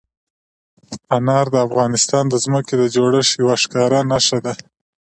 [1.15, 4.53] انار د افغانستان د ځمکې د جوړښت یوه ښکاره نښه ده.